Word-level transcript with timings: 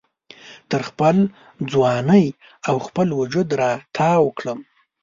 تر 0.69 0.81
خپل 0.89 1.15
ځوانۍ 1.71 2.25
او 2.67 2.75
خپل 2.87 3.07
وجود 3.19 3.49
را 3.59 3.71
تاو 3.95 4.27
کړم 4.37 4.59